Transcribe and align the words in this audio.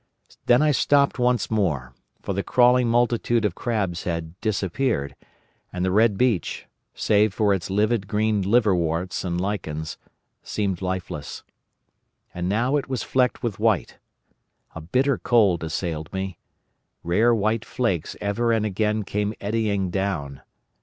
Then 0.47 0.63
I 0.63 0.71
stopped 0.71 1.19
once 1.19 1.51
more, 1.51 1.93
for 2.23 2.33
the 2.33 2.41
crawling 2.41 2.87
multitude 2.87 3.45
of 3.45 3.53
crabs 3.53 4.05
had 4.05 4.33
disappeared, 4.41 5.15
and 5.71 5.85
the 5.85 5.91
red 5.91 6.17
beach, 6.17 6.65
save 6.95 7.35
for 7.35 7.53
its 7.53 7.69
livid 7.69 8.07
green 8.07 8.41
liverworts 8.41 9.23
and 9.23 9.39
lichens, 9.39 9.99
seemed 10.41 10.81
lifeless. 10.81 11.43
And 12.33 12.49
now 12.49 12.77
it 12.77 12.89
was 12.89 13.03
flecked 13.03 13.43
with 13.43 13.59
white. 13.59 13.99
A 14.73 14.81
bitter 14.81 15.19
cold 15.19 15.63
assailed 15.63 16.11
me. 16.11 16.39
Rare 17.03 17.35
white 17.35 17.63
flakes 17.63 18.15
ever 18.19 18.51
and 18.51 18.65
again 18.65 19.03
came 19.03 19.35
eddying 19.39 19.91
down. 19.91 20.41